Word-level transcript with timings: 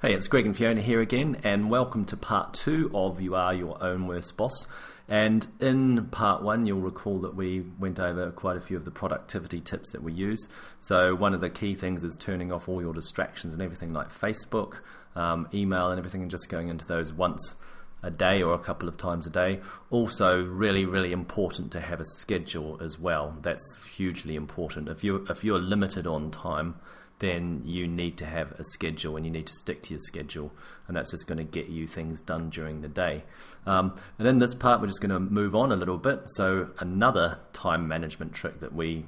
Hey, 0.00 0.14
it's 0.14 0.28
Greg 0.28 0.46
and 0.46 0.56
Fiona 0.56 0.80
here 0.80 1.00
again, 1.00 1.40
and 1.42 1.70
welcome 1.70 2.04
to 2.04 2.16
part 2.16 2.54
two 2.54 2.88
of 2.94 3.20
You 3.20 3.34
Are 3.34 3.52
Your 3.52 3.82
Own 3.82 4.06
Worst 4.06 4.36
Boss. 4.36 4.68
And 5.08 5.44
in 5.58 6.06
part 6.12 6.40
one, 6.40 6.66
you'll 6.66 6.80
recall 6.80 7.18
that 7.22 7.34
we 7.34 7.64
went 7.80 7.98
over 7.98 8.30
quite 8.30 8.56
a 8.56 8.60
few 8.60 8.76
of 8.76 8.84
the 8.84 8.92
productivity 8.92 9.60
tips 9.60 9.90
that 9.90 10.04
we 10.04 10.12
use. 10.12 10.38
So, 10.78 11.16
one 11.16 11.34
of 11.34 11.40
the 11.40 11.50
key 11.50 11.74
things 11.74 12.04
is 12.04 12.16
turning 12.16 12.52
off 12.52 12.68
all 12.68 12.80
your 12.80 12.94
distractions 12.94 13.54
and 13.54 13.60
everything 13.60 13.92
like 13.92 14.08
Facebook, 14.08 14.82
um, 15.16 15.48
email, 15.52 15.90
and 15.90 15.98
everything, 15.98 16.22
and 16.22 16.30
just 16.30 16.48
going 16.48 16.68
into 16.68 16.86
those 16.86 17.12
once 17.12 17.56
a 18.04 18.10
day 18.12 18.40
or 18.40 18.54
a 18.54 18.58
couple 18.60 18.88
of 18.88 18.98
times 18.98 19.26
a 19.26 19.30
day. 19.30 19.58
Also, 19.90 20.44
really, 20.44 20.84
really 20.84 21.10
important 21.10 21.72
to 21.72 21.80
have 21.80 21.98
a 21.98 22.04
schedule 22.04 22.80
as 22.80 23.00
well. 23.00 23.36
That's 23.42 23.76
hugely 23.96 24.36
important. 24.36 24.88
If 24.88 25.02
you 25.02 25.26
if 25.28 25.42
you're 25.42 25.58
limited 25.58 26.06
on 26.06 26.30
time, 26.30 26.76
then 27.18 27.62
you 27.64 27.88
need 27.88 28.16
to 28.18 28.26
have 28.26 28.52
a 28.52 28.64
schedule 28.64 29.16
and 29.16 29.26
you 29.26 29.32
need 29.32 29.46
to 29.46 29.52
stick 29.52 29.82
to 29.82 29.90
your 29.90 29.98
schedule, 29.98 30.52
and 30.86 30.96
that's 30.96 31.10
just 31.10 31.26
going 31.26 31.38
to 31.38 31.44
get 31.44 31.68
you 31.68 31.86
things 31.86 32.20
done 32.20 32.50
during 32.50 32.80
the 32.80 32.88
day. 32.88 33.24
Um, 33.66 33.96
and 34.18 34.28
in 34.28 34.38
this 34.38 34.54
part, 34.54 34.80
we're 34.80 34.86
just 34.86 35.00
going 35.00 35.10
to 35.10 35.20
move 35.20 35.54
on 35.54 35.72
a 35.72 35.76
little 35.76 35.98
bit. 35.98 36.20
So, 36.26 36.70
another 36.78 37.40
time 37.52 37.88
management 37.88 38.34
trick 38.34 38.60
that 38.60 38.74
we 38.74 39.04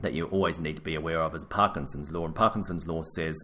that 0.00 0.12
you 0.12 0.26
always 0.26 0.60
need 0.60 0.76
to 0.76 0.82
be 0.82 0.94
aware 0.94 1.20
of 1.20 1.34
is 1.34 1.44
Parkinson's 1.44 2.12
law, 2.12 2.24
and 2.24 2.34
Parkinson's 2.34 2.86
law 2.86 3.02
says 3.14 3.36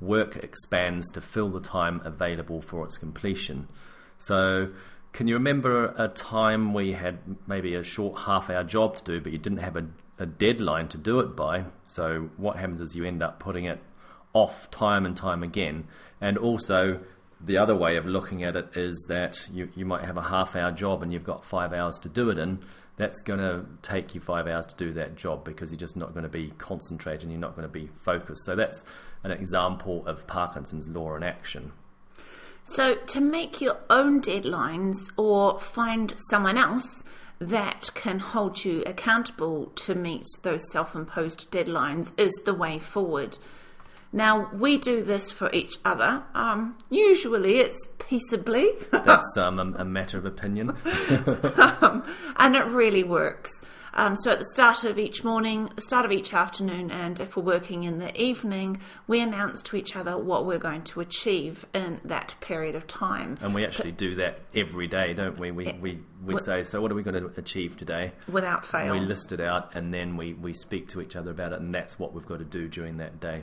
work 0.00 0.36
expands 0.36 1.10
to 1.10 1.20
fill 1.20 1.50
the 1.50 1.60
time 1.60 2.00
available 2.04 2.62
for 2.62 2.84
its 2.84 2.96
completion. 2.96 3.68
So, 4.16 4.70
can 5.12 5.28
you 5.28 5.34
remember 5.34 5.94
a 5.98 6.08
time 6.08 6.72
where 6.72 6.84
you 6.84 6.94
had 6.94 7.18
maybe 7.46 7.74
a 7.74 7.82
short 7.82 8.20
half 8.20 8.48
hour 8.50 8.64
job 8.64 8.96
to 8.96 9.04
do, 9.04 9.20
but 9.20 9.32
you 9.32 9.38
didn't 9.38 9.58
have 9.58 9.76
a 9.76 9.86
a 10.18 10.26
deadline 10.26 10.88
to 10.88 10.98
do 10.98 11.20
it 11.20 11.36
by. 11.36 11.64
So 11.84 12.30
what 12.36 12.56
happens 12.56 12.80
is 12.80 12.94
you 12.94 13.04
end 13.04 13.22
up 13.22 13.38
putting 13.38 13.64
it 13.64 13.80
off 14.32 14.70
time 14.70 15.06
and 15.06 15.16
time 15.16 15.42
again. 15.42 15.86
And 16.20 16.36
also, 16.36 17.00
the 17.40 17.56
other 17.56 17.76
way 17.76 17.96
of 17.96 18.04
looking 18.04 18.42
at 18.42 18.56
it 18.56 18.76
is 18.76 19.06
that 19.08 19.48
you, 19.52 19.68
you 19.74 19.86
might 19.86 20.04
have 20.04 20.16
a 20.16 20.22
half 20.22 20.56
hour 20.56 20.72
job 20.72 21.02
and 21.02 21.12
you've 21.12 21.24
got 21.24 21.44
five 21.44 21.72
hours 21.72 21.98
to 22.00 22.08
do 22.08 22.30
it 22.30 22.38
in. 22.38 22.58
That's 22.96 23.22
going 23.22 23.38
to 23.38 23.64
take 23.80 24.14
you 24.16 24.20
five 24.20 24.48
hours 24.48 24.66
to 24.66 24.74
do 24.74 24.92
that 24.94 25.16
job 25.16 25.44
because 25.44 25.70
you're 25.70 25.78
just 25.78 25.96
not 25.96 26.14
going 26.14 26.24
to 26.24 26.28
be 26.28 26.52
concentrated 26.58 27.22
and 27.22 27.30
you're 27.30 27.40
not 27.40 27.54
going 27.54 27.66
to 27.66 27.72
be 27.72 27.88
focused. 28.00 28.44
So 28.44 28.56
that's 28.56 28.84
an 29.22 29.30
example 29.30 30.04
of 30.06 30.26
Parkinson's 30.26 30.88
law 30.88 31.14
in 31.14 31.22
action. 31.22 31.72
So, 32.64 32.96
to 32.96 33.20
make 33.22 33.62
your 33.62 33.78
own 33.88 34.20
deadlines 34.20 34.96
or 35.16 35.58
find 35.58 36.14
someone 36.28 36.58
else 36.58 37.02
that 37.38 37.90
can 37.94 38.18
hold 38.18 38.64
you 38.64 38.82
accountable 38.84 39.66
to 39.66 39.94
meet 39.94 40.26
those 40.42 40.70
self 40.72 40.94
imposed 40.94 41.50
deadlines 41.50 42.18
is 42.18 42.32
the 42.44 42.54
way 42.54 42.78
forward. 42.78 43.38
Now, 44.12 44.50
we 44.54 44.78
do 44.78 45.02
this 45.02 45.30
for 45.30 45.50
each 45.52 45.76
other. 45.84 46.22
Um, 46.34 46.78
usually 46.90 47.58
it's 47.58 47.78
peaceably. 47.98 48.70
That's 48.90 49.36
um, 49.36 49.58
a, 49.58 49.82
a, 49.82 49.84
matter 49.84 50.16
of 50.16 50.24
opinion. 50.24 50.70
um, 50.70 52.04
and 52.36 52.56
it 52.56 52.64
really 52.66 53.04
works. 53.04 53.50
Um, 53.94 54.16
so 54.16 54.30
at 54.30 54.38
the 54.38 54.44
start 54.46 54.84
of 54.84 54.98
each 54.98 55.24
morning, 55.24 55.68
the 55.74 55.82
start 55.82 56.04
of 56.04 56.12
each 56.12 56.32
afternoon, 56.32 56.90
and 56.90 57.18
if 57.18 57.36
we're 57.36 57.42
working 57.42 57.84
in 57.84 57.98
the 57.98 58.18
evening, 58.20 58.80
we 59.08 59.20
announce 59.20 59.60
to 59.64 59.76
each 59.76 59.96
other 59.96 60.16
what 60.16 60.46
we're 60.46 60.58
going 60.58 60.84
to 60.84 61.00
achieve 61.00 61.66
in 61.74 62.00
that 62.04 62.34
period 62.40 62.76
of 62.76 62.86
time. 62.86 63.36
And 63.40 63.54
we 63.54 63.64
actually 63.64 63.90
but, 63.90 63.98
do 63.98 64.14
that 64.16 64.40
every 64.54 64.86
day, 64.86 65.14
don't 65.14 65.38
we? 65.38 65.50
We, 65.50 65.66
it, 65.66 65.80
we, 65.80 66.00
we 66.24 66.38
say, 66.38 66.64
so 66.64 66.80
what 66.80 66.92
are 66.92 66.94
we 66.94 67.02
going 67.02 67.20
to 67.20 67.32
achieve 67.38 67.76
today? 67.76 68.12
Without 68.30 68.64
fail. 68.64 68.92
We 68.92 69.00
list 69.00 69.32
it 69.32 69.40
out 69.40 69.74
and 69.74 69.92
then 69.92 70.16
we, 70.16 70.34
we 70.34 70.52
speak 70.52 70.88
to 70.90 71.00
each 71.00 71.16
other 71.16 71.32
about 71.32 71.52
it, 71.52 71.60
and 71.60 71.74
that's 71.74 71.98
what 71.98 72.14
we've 72.14 72.26
got 72.26 72.38
to 72.38 72.44
do 72.44 72.68
during 72.68 72.98
that 72.98 73.20
day. 73.20 73.42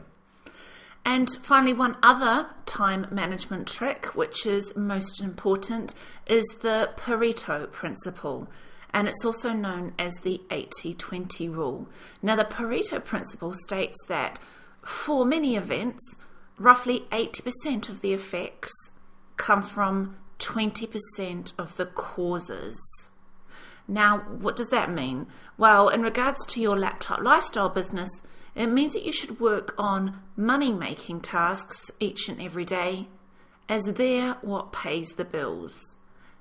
And 1.06 1.30
finally, 1.44 1.74
one 1.74 1.98
other 2.02 2.50
time 2.66 3.08
management 3.12 3.68
trick, 3.68 4.16
which 4.16 4.46
is 4.46 4.76
most 4.76 5.22
important, 5.22 5.94
is 6.26 6.46
the 6.62 6.90
Pareto 6.98 7.72
principle 7.72 8.50
and 8.96 9.10
it's 9.10 9.26
also 9.26 9.52
known 9.52 9.94
as 10.00 10.16
the 10.24 10.42
80 10.50 10.94
20 10.94 11.50
rule. 11.50 11.90
Now, 12.24 12.38
the 12.38 12.46
Pareto 12.46 13.04
principle 13.04 13.52
states 13.54 13.98
that 14.08 14.40
for 14.82 15.26
many 15.26 15.58
events, 15.58 16.16
roughly 16.58 17.06
80% 17.12 17.90
of 17.90 18.00
the 18.00 18.14
effects 18.14 18.72
come 19.36 19.62
from 19.62 20.16
20% 20.40 21.52
of 21.58 21.76
the 21.76 21.88
causes. 21.88 22.80
Now, 23.86 24.20
what 24.20 24.56
does 24.56 24.70
that 24.70 24.90
mean? 24.90 25.28
Well, 25.58 25.90
in 25.90 26.02
regards 26.02 26.46
to 26.48 26.62
your 26.62 26.78
laptop 26.78 27.20
lifestyle 27.20 27.70
business, 27.70 28.10
it 28.56 28.68
means 28.68 28.94
that 28.94 29.06
you 29.06 29.12
should 29.12 29.40
work 29.40 29.76
on 29.78 30.20
money 30.38 30.72
making 30.72 31.22
tasks 31.22 31.92
each 32.00 32.30
and 32.30 32.42
every 32.42 32.66
day, 32.66 33.08
as 33.68 33.84
they're 33.84 34.34
what 34.42 34.72
pays 34.72 35.10
the 35.12 35.26
bills. 35.26 35.96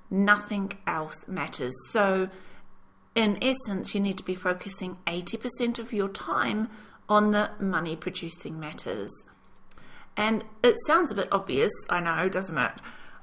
Nothing 0.09 0.71
else 0.87 1.27
matters. 1.27 1.73
So, 1.89 2.29
in 3.15 3.37
essence, 3.41 3.93
you 3.93 3.99
need 3.99 4.17
to 4.17 4.23
be 4.23 4.35
focusing 4.35 4.97
80% 5.07 5.79
of 5.79 5.91
your 5.91 6.09
time 6.09 6.69
on 7.09 7.31
the 7.31 7.51
money 7.59 7.95
producing 7.95 8.59
matters. 8.59 9.11
And 10.17 10.43
it 10.63 10.75
sounds 10.85 11.11
a 11.11 11.15
bit 11.15 11.27
obvious, 11.31 11.71
I 11.89 11.99
know, 11.99 12.29
doesn't 12.29 12.57
it? 12.57 12.71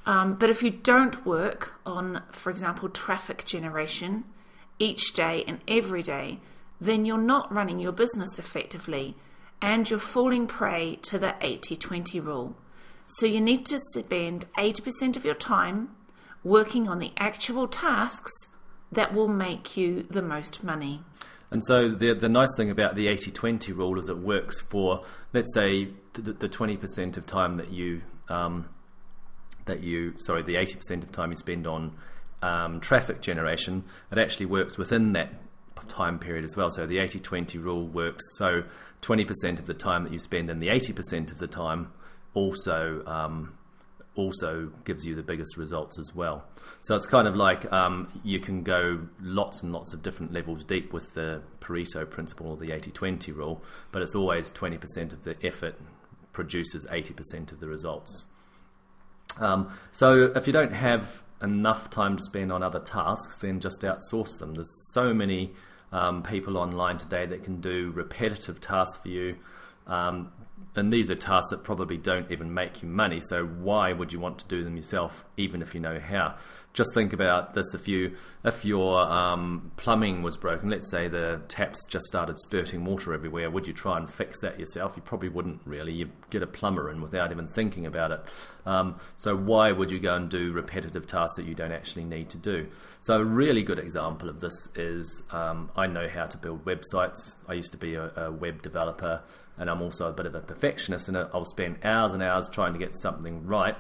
Um, 0.05 0.35
but 0.35 0.51
if 0.51 0.63
you 0.63 0.71
don't 0.71 1.25
work 1.25 1.81
on, 1.87 2.23
for 2.33 2.51
example, 2.51 2.89
traffic 2.89 3.45
generation 3.47 4.25
each 4.79 5.13
day 5.13 5.45
and 5.47 5.61
every 5.69 6.03
day, 6.03 6.41
then 6.83 7.05
you're 7.05 7.19
not 7.19 7.53
running 7.55 7.79
your 7.79 7.93
business 7.93 8.39
effectively 8.39 9.17
and 9.61 9.89
you're 9.89 9.99
falling 9.99 10.49
prey 10.49 10.99
to 11.03 11.19
the 11.19 11.37
80 11.41 11.77
20 11.77 12.21
rule. 12.21 12.57
So 13.07 13.27
you 13.27 13.41
need 13.41 13.65
to 13.67 13.79
spend 13.95 14.47
80% 14.59 15.17
of 15.17 15.25
your 15.25 15.35
time 15.35 15.91
working 16.43 16.89
on 16.89 16.99
the 16.99 17.13
actual 17.17 17.69
tasks 17.69 18.33
that 18.91 19.15
will 19.15 19.29
make 19.29 19.77
you 19.77 20.03
the 20.03 20.23
most 20.23 20.65
money. 20.65 21.03
And 21.53 21.63
so 21.65 21.89
the 21.89 22.15
the 22.15 22.29
nice 22.29 22.55
thing 22.57 22.71
about 22.71 22.97
the 22.97 23.07
80-20 23.07 23.77
rule 23.77 23.99
is 23.99 24.09
it 24.09 24.19
works 24.19 24.61
for 24.61 25.05
let's 25.33 25.53
say 25.55 25.89
the 26.15 26.49
twenty 26.49 26.77
percent 26.77 27.17
of 27.17 27.27
time 27.27 27.59
that 27.59 27.71
you 27.71 28.03
um, 28.29 28.69
that 29.67 29.83
you 29.83 30.15
sorry 30.19 30.43
the 30.43 30.57
eighty 30.57 30.75
percent 30.75 31.05
of 31.05 31.13
time 31.13 31.31
you 31.31 31.37
spend 31.37 31.67
on 31.67 31.93
um, 32.43 32.81
traffic 32.81 33.21
generation. 33.21 33.85
It 34.11 34.19
actually 34.19 34.47
works 34.47 34.79
within 34.79 35.13
that 35.13 35.35
time 35.89 36.19
period 36.19 36.45
as 36.45 36.57
well. 36.57 36.71
So 36.71 36.87
the 36.87 36.97
80-20 36.97 37.63
rule 37.63 37.87
works. 37.87 38.25
So 38.37 38.65
twenty 39.03 39.25
percent 39.25 39.59
of 39.59 39.67
the 39.67 39.75
time 39.75 40.05
that 40.05 40.13
you 40.13 40.19
spend 40.19 40.49
and 40.49 40.63
the 40.63 40.71
eighty 40.71 40.93
percent 40.93 41.31
of 41.31 41.39
the 41.39 41.47
time 41.47 41.93
also 42.35 43.05
um, 43.05 43.53
also 44.15 44.71
gives 44.85 45.05
you 45.05 45.15
the 45.15 45.23
biggest 45.23 45.57
results 45.57 45.99
as 45.99 46.15
well. 46.15 46.45
So 46.83 46.95
it's 46.95 47.07
kind 47.07 47.27
of 47.27 47.35
like 47.35 47.71
um, 47.73 48.21
you 48.25 48.41
can 48.41 48.63
go 48.63 49.01
lots 49.21 49.63
and 49.63 49.73
lots 49.73 49.93
of 49.93 50.03
different 50.03 50.33
levels 50.33 50.65
deep 50.65 50.93
with 50.93 51.15
the 51.15 51.43
Pareto 51.61 52.09
principle 52.09 52.49
or 52.49 52.57
the 52.57 52.73
80 52.73 52.91
20 52.91 53.33
rule, 53.33 53.63
but 53.91 54.03
it's 54.03 54.15
always 54.15 54.51
20% 54.51 55.13
of 55.13 55.25
the 55.25 55.37
effort 55.45 55.79
produces 56.33 56.87
80% 56.87 57.53
of 57.53 57.61
the 57.61 57.69
results. 57.69 58.25
Um, 59.39 59.73
so 59.93 60.33
if 60.35 60.47
you 60.47 60.53
don't 60.53 60.73
have 60.73 61.23
enough 61.43 61.91
time 61.91 62.17
to 62.17 62.23
spend 62.23 62.53
on 62.53 62.63
other 62.63 62.81
tasks, 62.81 63.39
then 63.39 63.61
just 63.61 63.81
outsource 63.81 64.39
them. 64.39 64.55
There's 64.55 64.93
so 64.93 65.13
many 65.13 65.53
um, 65.93 66.23
people 66.23 66.57
online 66.57 66.99
today 66.99 67.27
that 67.27 67.45
can 67.45 67.61
do 67.61 67.93
repetitive 67.95 68.61
tasks 68.61 68.97
for 68.97 69.09
you. 69.09 69.37
Um, 69.87 70.33
and 70.75 70.93
these 70.93 71.11
are 71.11 71.15
tasks 71.15 71.51
that 71.51 71.65
probably 71.65 71.97
don't 71.97 72.31
even 72.31 72.53
make 72.53 72.83
you 72.83 72.89
money. 72.89 73.21
So 73.21 73.45
why 73.45 73.93
would 73.93 74.13
you 74.13 74.21
want 74.21 74.39
to 74.39 74.45
do 74.47 74.65
them 74.65 74.77
yourself, 74.77 75.25
even 75.37 75.63
if 75.63 75.75
you 75.75 75.81
know 75.81 76.01
how? 76.01 76.37
Just 76.73 76.95
think 76.95 77.13
about 77.13 77.53
this: 77.53 77.75
if 77.75 77.87
you 77.87 78.17
if 78.45 78.65
your 78.65 79.01
um, 79.01 79.71
plumbing 79.77 80.23
was 80.23 80.39
broken, 80.39 80.71
let's 80.71 80.91
say 80.91 81.09
the 81.09 81.43
taps 81.49 81.85
just 81.87 82.07
started 82.07 82.39
spurting 82.39 82.85
water 82.85 83.13
everywhere, 83.13 83.51
would 83.51 83.67
you 83.67 83.75
try 83.75 83.99
and 83.99 84.11
fix 84.11 84.41
that 84.41 84.59
yourself? 84.59 84.95
You 84.97 85.03
probably 85.03 85.29
wouldn't 85.29 85.61
really. 85.67 85.93
You 85.93 86.09
get 86.31 86.43
a 86.43 86.47
plumber 86.47 86.91
in 86.91 87.03
without 87.03 87.31
even 87.31 87.47
thinking 87.47 87.85
about 87.85 88.11
it. 88.13 88.21
Um, 88.65 88.99
so 89.17 89.37
why 89.37 89.73
would 89.73 89.91
you 89.91 90.01
go 90.01 90.15
and 90.15 90.31
do 90.31 90.53
repetitive 90.53 91.07
tasks 91.07 91.37
that 91.37 91.47
you 91.47 91.55
don't 91.55 91.73
actually 91.73 92.05
need 92.05 92.31
to 92.31 92.39
do? 92.39 92.69
So 93.01 93.21
a 93.21 93.25
really 93.25 93.63
good 93.63 93.79
example 93.79 94.29
of 94.29 94.41
this 94.41 94.69
is 94.75 95.23
um, 95.31 95.71
I 95.77 95.87
know 95.89 96.09
how 96.09 96.27
to 96.27 96.39
build 96.39 96.65
websites. 96.65 97.37
I 97.49 97.55
used 97.55 97.73
to 97.73 97.79
be 97.79 97.97
a, 97.97 98.13
a 98.17 98.33
web 98.33 98.63
developer 98.63 99.21
and 99.59 99.71
I'm 99.71 99.83
also 99.83 100.09
a 100.09 100.13
bit 100.13 100.27
of 100.27 100.35
a 100.35 100.41
perfectionist, 100.41 101.09
and 101.09 101.17
I'll 101.17 101.45
spend 101.45 101.79
hours 101.85 102.13
and 102.13 102.23
hours 102.23 102.49
trying 102.49 102.73
to 102.73 102.79
get 102.79 102.95
something 102.95 103.47
right. 103.47 103.77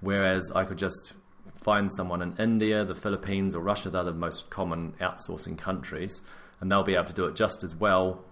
Whereas 0.00 0.50
I 0.54 0.64
could 0.64 0.78
just 0.78 1.14
find 1.62 1.92
someone 1.92 2.22
in 2.22 2.36
India, 2.38 2.84
the 2.84 2.94
Philippines, 2.94 3.54
or 3.54 3.60
Russia, 3.60 3.90
they're 3.90 4.04
the 4.04 4.12
most 4.12 4.50
common 4.50 4.94
outsourcing 5.00 5.58
countries, 5.58 6.22
and 6.60 6.70
they'll 6.70 6.84
be 6.84 6.94
able 6.94 7.06
to 7.06 7.12
do 7.12 7.26
it 7.26 7.34
just 7.34 7.64
as 7.64 7.74
well, 7.74 8.24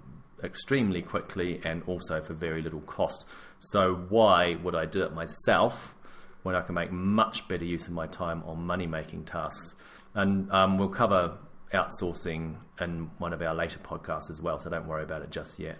extremely 0.43 1.03
quickly, 1.03 1.61
and 1.65 1.83
also 1.87 2.21
for 2.21 2.35
very 2.35 2.63
little 2.63 2.83
cost. 2.83 3.27
So, 3.59 3.95
why 4.09 4.57
would 4.63 4.75
I 4.75 4.85
do 4.85 5.03
it 5.03 5.13
myself 5.13 5.95
when 6.43 6.55
I 6.55 6.61
can 6.61 6.75
make 6.75 6.93
much 6.93 7.49
better 7.49 7.65
use 7.65 7.87
of 7.87 7.95
my 7.95 8.07
time 8.07 8.43
on 8.45 8.65
money 8.65 8.87
making 8.87 9.25
tasks? 9.25 9.75
And 10.15 10.51
um, 10.53 10.79
we'll 10.79 10.89
cover 10.89 11.39
outsourcing 11.73 12.57
in 12.81 13.11
one 13.19 13.33
of 13.33 13.43
our 13.43 13.55
later 13.55 13.79
podcasts 13.79 14.31
as 14.31 14.41
well, 14.41 14.59
so 14.59 14.71
don't 14.71 14.87
worry 14.87 15.03
about 15.03 15.23
it 15.23 15.31
just 15.31 15.59
yet. 15.59 15.79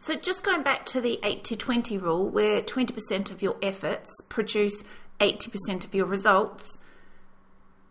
So, 0.00 0.14
just 0.14 0.44
going 0.44 0.62
back 0.62 0.86
to 0.86 1.00
the 1.00 1.18
80 1.24 1.56
20 1.56 1.98
rule, 1.98 2.28
where 2.28 2.62
20% 2.62 3.32
of 3.32 3.42
your 3.42 3.56
efforts 3.60 4.08
produce 4.28 4.84
80% 5.18 5.84
of 5.84 5.92
your 5.92 6.06
results, 6.06 6.78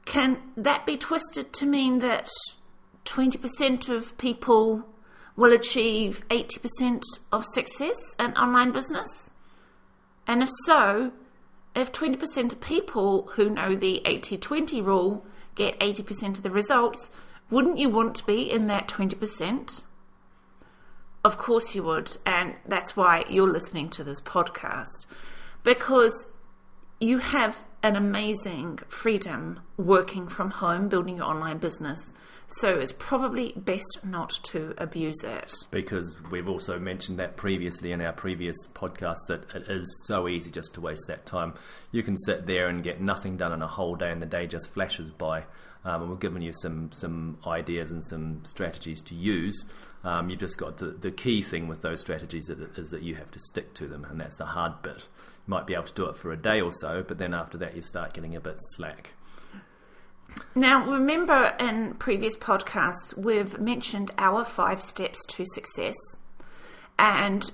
can 0.06 0.39
that 0.56 0.86
be 0.86 0.95
twisted 0.95 1.51
to 1.51 1.65
mean 1.65 2.00
that 2.00 2.30
20% 3.04 3.89
of 3.89 4.18
people 4.18 4.88
will 5.36 5.51
achieve 5.51 6.24
80% 6.30 7.04
of 7.33 7.44
success 7.45 7.98
in 8.18 8.31
online 8.38 8.71
business? 8.71 9.30
And 10.25 10.42
if 10.42 10.50
so, 10.65 11.12
if 11.75 11.92
20% 11.92 12.54
of 12.54 12.62
people 12.62 13.27
who 13.33 13.50
know 13.50 13.75
the 13.75 14.01
80 14.06 14.38
20 14.38 14.81
rule 14.81 15.25
get 15.56 15.77
80% 15.81 16.38
of 16.38 16.44
the 16.44 16.51
results, 16.51 17.12
wouldn't 17.50 17.80
you 17.80 17.89
want 17.89 18.15
to 18.15 18.25
be 18.25 18.50
in 18.50 18.68
that 18.68 18.88
20%? 18.88 19.83
Of 21.27 21.38
course 21.38 21.75
you 21.75 21.83
would, 21.83 22.15
and 22.25 22.56
that's 22.65 22.95
why 22.95 23.25
you're 23.27 23.51
listening 23.51 23.89
to 23.89 24.03
this 24.06 24.21
podcast 24.21 25.07
because 25.62 26.25
you 27.01 27.18
have 27.18 27.65
an 27.83 27.97
amazing 27.97 28.77
freedom 28.88 29.59
working 29.75 30.29
from 30.29 30.51
home, 30.51 30.88
building 30.88 31.18
your 31.18 31.25
online 31.25 31.57
business. 31.57 32.13
So 32.47 32.79
it's 32.79 32.94
probably 32.94 33.51
best 33.57 34.06
not 34.06 34.29
to 34.44 34.74
abuse 34.77 35.21
it. 35.25 35.53
Because 35.69 36.15
we've 36.31 36.47
also 36.47 36.79
mentioned 36.79 37.19
that 37.19 37.35
previously 37.35 37.91
in 37.91 38.00
our 38.00 38.13
previous 38.13 38.56
podcast 38.73 39.18
that 39.27 39.53
it 39.53 39.68
is 39.68 40.03
so 40.07 40.30
easy 40.30 40.50
just 40.50 40.75
to 40.75 40.81
waste 40.81 41.07
that 41.07 41.25
time. 41.25 41.56
You 41.91 42.03
can 42.03 42.15
sit 42.15 42.45
there 42.45 42.69
and 42.69 42.81
get 42.81 43.01
nothing 43.01 43.35
done 43.35 43.51
in 43.51 43.62
a 43.62 43.68
whole 43.68 43.95
day, 43.95 44.12
and 44.13 44.21
the 44.21 44.25
day 44.25 44.47
just 44.47 44.69
flashes 44.69 45.12
by. 45.12 45.44
Um, 45.83 46.01
and 46.01 46.09
we've 46.09 46.19
given 46.19 46.41
you 46.41 46.53
some 46.53 46.91
some 46.91 47.38
ideas 47.45 47.91
and 47.91 48.03
some 48.03 48.44
strategies 48.44 49.01
to 49.03 49.15
use. 49.15 49.65
Um, 50.07 50.30
you've 50.30 50.39
just 50.39 50.57
got 50.57 50.77
to, 50.77 50.92
the 50.92 51.12
key 51.12 51.42
thing 51.42 51.68
with 51.68 51.81
those 51.81 52.00
strategies 52.00 52.50
is 52.50 52.92
that 52.92 53.04
you 53.04 53.15
have 53.15 53.30
to 53.31 53.39
stick 53.39 53.74
to 53.74 53.88
them, 53.89 54.06
and 54.06 54.21
that's 54.21 54.38
the 54.38 54.45
hard 54.45 54.81
bit. 54.81 55.06
You 55.45 55.51
might 55.51 55.68
be 55.68 55.74
able 55.74 55.83
to 55.83 55.94
do 55.94 56.06
it 56.06 56.15
for 56.15 56.31
a 56.31 56.38
day 56.38 56.62
or 56.62 56.71
so, 56.71 57.04
but 57.06 57.18
then 57.18 57.33
after 57.33 57.57
that, 57.57 57.75
you 57.75 57.81
start 57.81 58.13
getting 58.13 58.33
a 58.33 58.39
bit 58.39 58.56
slack. 58.57 59.12
Now, 60.56 60.89
remember 60.89 61.54
in 61.59 61.95
previous 61.95 62.38
podcasts, 62.38 63.18
we've 63.18 63.59
mentioned 63.59 64.12
our 64.18 64.45
five 64.45 64.81
steps 64.81 65.25
to 65.25 65.44
success. 65.45 65.98
And 66.98 67.51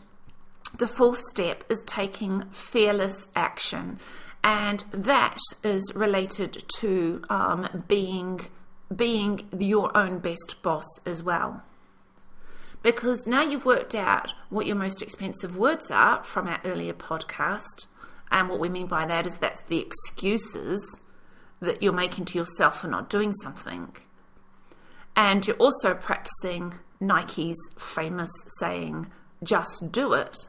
the 0.78 0.88
fourth 0.88 1.24
step 1.32 1.64
is 1.70 1.82
taking 1.88 2.44
fearless 2.52 3.26
action. 3.36 3.98
And 4.44 4.86
that 4.92 5.40
is 5.64 5.92
related 5.96 6.64
to 6.78 7.24
um, 7.32 7.84
being, 7.88 8.42
being 8.96 9.50
your 9.58 9.96
own 9.98 10.20
best 10.20 10.58
boss 10.62 10.86
as 11.04 11.24
well. 11.24 11.64
Because 12.84 13.26
now 13.26 13.42
you've 13.42 13.66
worked 13.66 13.96
out 13.96 14.34
what 14.50 14.66
your 14.66 14.76
most 14.76 15.02
expensive 15.02 15.58
words 15.58 15.90
are 15.90 16.24
from 16.24 16.48
our 16.48 16.60
earlier 16.64 16.94
podcast. 16.94 17.88
And 18.30 18.50
what 18.50 18.60
we 18.60 18.70
mean 18.70 18.88
by 18.88 19.06
that 19.06 19.26
is 19.26 19.38
that's 19.38 19.62
the 19.64 19.80
excuses 19.80 21.00
that 21.62 21.82
you're 21.82 21.94
making 21.94 22.26
to 22.26 22.38
yourself 22.38 22.82
for 22.82 22.88
not 22.88 23.10
doing 23.10 23.32
something. 23.34 23.96
And 25.16 25.48
you're 25.48 25.56
also 25.58 25.94
practicing 25.94 26.76
Nike's 27.00 27.58
famous 27.78 28.32
saying, 28.60 29.08
just 29.44 29.92
do 29.92 30.14
it. 30.14 30.48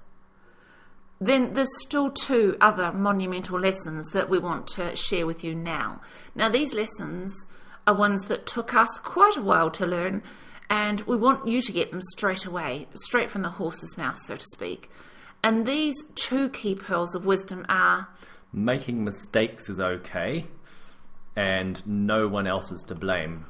Then 1.21 1.55
there's 1.55 1.83
still 1.83 2.11
two 2.11 2.57
other 2.61 2.93
monumental 2.93 3.59
lessons 3.59 4.11
that 4.11 4.29
we 4.29 4.39
want 4.39 4.67
to 4.69 4.97
share 4.97 5.27
with 5.27 5.45
you 5.45 5.55
now. 5.55 6.01
Now, 6.35 6.49
these 6.49 6.75
lessons 6.75 7.47
are 7.87 7.95
ones 7.95 8.27
that 8.27 8.47
took 8.47 8.75
us 8.75 8.99
quite 8.99 9.37
a 9.37 9.43
while 9.43 9.71
to 9.73 9.87
learn, 9.87 10.23
and 10.71 11.01
we 11.03 11.17
want 11.17 11.47
you 11.47 11.61
to 11.63 11.73
get 11.73 11.91
them 11.91 12.03
straight 12.03 12.45
away, 12.45 12.89
straight 12.95 13.31
from 13.31 13.43
the 13.43 13.51
horse's 13.51 13.97
mouth, 13.97 14.19
so 14.25 14.37
to 14.37 14.45
speak. 14.53 14.91
And 15.43 15.67
these 15.67 15.95
two 16.15 16.49
key 16.51 16.75
pearls 16.75 17.15
of 17.15 17.27
wisdom 17.27 17.67
are 17.69 18.09
making 18.53 19.05
mistakes 19.05 19.69
is 19.69 19.81
okay 19.81 20.47
and 21.37 21.85
no 21.87 22.29
one 22.29 22.47
else 22.47 22.71
is 22.71 22.83
to 22.89 22.95
blame. 22.95 23.45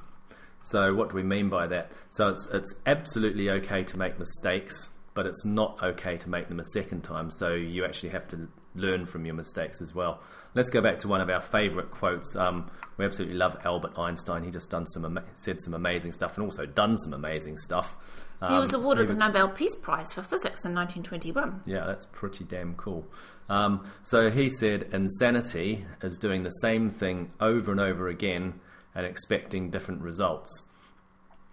So 0.62 0.94
what 0.94 1.10
do 1.10 1.16
we 1.16 1.22
mean 1.22 1.50
by 1.50 1.66
that? 1.66 1.92
So 2.10 2.30
it's 2.30 2.48
it's 2.52 2.74
absolutely 2.86 3.50
okay 3.50 3.82
to 3.84 3.98
make 3.98 4.18
mistakes, 4.18 4.90
but 5.12 5.26
it's 5.26 5.44
not 5.44 5.78
okay 5.82 6.16
to 6.16 6.30
make 6.30 6.48
them 6.48 6.58
a 6.58 6.64
second 6.64 7.02
time. 7.02 7.30
So 7.30 7.52
you 7.52 7.84
actually 7.84 8.08
have 8.10 8.26
to 8.28 8.48
learn 8.74 9.06
from 9.06 9.24
your 9.24 9.34
mistakes 9.34 9.80
as 9.80 9.94
well. 9.94 10.20
Let's 10.54 10.70
go 10.70 10.80
back 10.80 10.98
to 11.00 11.08
one 11.08 11.20
of 11.20 11.30
our 11.30 11.40
favourite 11.40 11.90
quotes. 11.90 12.36
Um, 12.36 12.70
we 12.96 13.04
absolutely 13.04 13.36
love 13.36 13.56
Albert 13.64 13.98
Einstein. 13.98 14.44
He 14.44 14.50
just 14.50 14.70
done 14.70 14.86
some 14.86 15.18
said 15.34 15.60
some 15.60 15.74
amazing 15.74 16.12
stuff 16.12 16.36
and 16.36 16.44
also 16.44 16.66
done 16.66 16.96
some 16.96 17.12
amazing 17.12 17.56
stuff. 17.56 17.96
Um, 18.40 18.52
he 18.52 18.58
was 18.58 18.72
awarded 18.72 19.06
he 19.06 19.10
was, 19.10 19.18
the 19.18 19.26
Nobel 19.26 19.48
Peace 19.48 19.74
Prize 19.74 20.12
for 20.12 20.22
Physics 20.22 20.64
in 20.64 20.74
1921. 20.74 21.62
Yeah, 21.66 21.86
that's 21.86 22.06
pretty 22.06 22.44
damn 22.44 22.74
cool. 22.74 23.06
Um, 23.48 23.86
so 24.02 24.30
he 24.30 24.48
said, 24.48 24.88
insanity 24.92 25.86
is 26.02 26.18
doing 26.18 26.42
the 26.42 26.50
same 26.50 26.90
thing 26.90 27.32
over 27.40 27.70
and 27.70 27.80
over 27.80 28.08
again 28.08 28.60
and 28.94 29.06
expecting 29.06 29.70
different 29.70 30.02
results. 30.02 30.64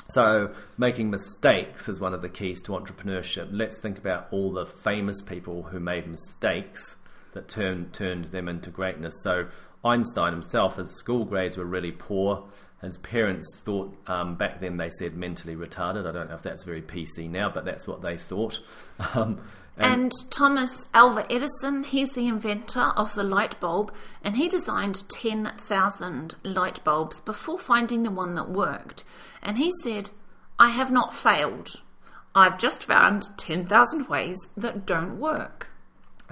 So, 0.09 0.53
making 0.77 1.09
mistakes 1.09 1.87
is 1.87 2.01
one 2.01 2.13
of 2.13 2.21
the 2.21 2.27
keys 2.27 2.61
to 2.63 2.73
entrepreneurship. 2.73 3.47
Let's 3.49 3.79
think 3.79 3.97
about 3.97 4.27
all 4.31 4.51
the 4.51 4.65
famous 4.65 5.21
people 5.21 5.63
who 5.63 5.79
made 5.79 6.05
mistakes 6.05 6.97
that 7.33 7.47
turned 7.47 7.93
turned 7.93 8.25
them 8.25 8.47
into 8.47 8.69
greatness. 8.69 9.13
So 9.23 9.47
Einstein 9.83 10.33
himself, 10.33 10.75
his 10.75 10.97
school 10.97 11.25
grades 11.25 11.57
were 11.57 11.65
really 11.65 11.91
poor. 11.91 12.45
His 12.81 12.97
parents 12.97 13.61
thought 13.63 13.95
um, 14.07 14.35
back 14.35 14.59
then 14.59 14.77
they 14.77 14.89
said 14.89 15.15
mentally 15.15 15.55
retarded. 15.55 16.07
I 16.07 16.11
don't 16.11 16.29
know 16.29 16.35
if 16.35 16.41
that's 16.41 16.63
very 16.63 16.81
PC 16.81 17.29
now, 17.29 17.51
but 17.51 17.65
that's 17.65 17.87
what 17.87 18.01
they 18.01 18.17
thought. 18.17 18.59
Um, 19.15 19.41
and, 19.77 20.03
and, 20.03 20.11
Thomas 20.29 20.85
Alva 20.93 21.25
Edison, 21.31 21.85
he's 21.85 22.11
the 22.11 22.27
inventor 22.27 22.91
of 22.97 23.15
the 23.15 23.23
light 23.23 23.57
bulb, 23.61 23.93
and 24.21 24.35
he 24.35 24.49
designed 24.49 25.09
10,000 25.09 26.35
light 26.43 26.83
bulbs 26.83 27.21
before 27.21 27.57
finding 27.57 28.03
the 28.03 28.11
one 28.11 28.35
that 28.35 28.49
worked. 28.49 29.05
And 29.41 29.57
he 29.57 29.71
said, 29.81 30.09
I 30.59 30.69
have 30.69 30.91
not 30.91 31.13
failed. 31.13 31.81
I've 32.35 32.59
just 32.59 32.83
found 32.83 33.29
10,000 33.37 34.07
ways 34.07 34.37
that 34.57 34.85
don't 34.85 35.19
work. 35.19 35.70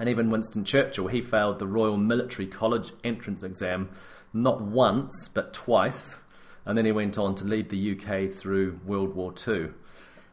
And 0.00 0.08
even 0.08 0.30
Winston 0.30 0.64
Churchill, 0.64 1.08
he 1.08 1.20
failed 1.20 1.58
the 1.58 1.66
Royal 1.66 1.98
Military 1.98 2.48
College 2.48 2.92
entrance 3.04 3.42
exam 3.42 3.90
not 4.32 4.62
once, 4.62 5.28
but 5.28 5.52
twice. 5.52 6.18
And 6.64 6.78
then 6.78 6.86
he 6.86 6.92
went 6.92 7.18
on 7.18 7.34
to 7.34 7.44
lead 7.44 7.68
the 7.68 7.92
UK 7.92 8.32
through 8.32 8.80
World 8.86 9.14
War 9.14 9.34
II. 9.46 9.68